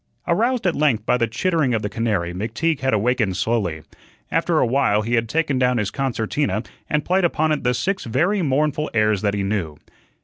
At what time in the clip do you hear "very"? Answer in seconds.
8.05-8.41